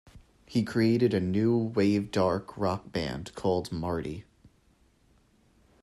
He 0.47 0.63
created 0.63 1.13
a 1.13 1.19
new 1.19 1.55
wave-dark 1.55 2.57
rock 2.57 2.91
band 2.91 3.35
called 3.35 3.71
"Marti". 3.71 4.25